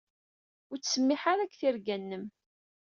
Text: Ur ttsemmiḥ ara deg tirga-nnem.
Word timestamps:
Ur 0.71 0.77
ttsemmiḥ 0.79 1.21
ara 1.31 1.45
deg 1.47 1.53
tirga-nnem. 1.59 2.25